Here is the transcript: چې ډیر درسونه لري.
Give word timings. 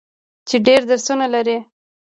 چې 0.47 0.55
ډیر 0.67 0.81
درسونه 0.89 1.25
لري. 1.33 1.57